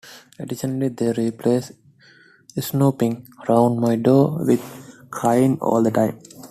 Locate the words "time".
5.91-6.19